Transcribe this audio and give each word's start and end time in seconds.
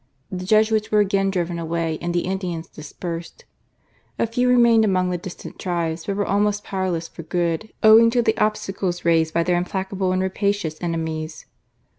The 0.31 0.45
Jesuits 0.45 0.89
were 0.89 0.99
again 0.99 1.29
driven 1.29 1.59
away 1.59 1.99
and 2.01 2.11
the 2.11 2.21
Indians 2.25 2.67
dispersed. 2.67 3.45
A 4.17 4.25
few 4.25 4.49
remained 4.49 4.83
among 4.83 5.11
the 5.11 5.17
distant 5.19 5.59
tribes, 5.59 6.07
but 6.07 6.15
were 6.15 6.25
almost 6.25 6.63
powerless 6.63 7.07
for 7.07 7.21
good, 7.21 7.71
owing 7.83 8.09
to 8.09 8.23
the 8.23 8.35
obstacles 8.39 9.05
raised 9.05 9.31
by 9.31 9.43
their 9.43 9.57
implacable 9.57 10.11
and 10.11 10.23
rapacious 10.23 10.81
enemies. 10.81 11.45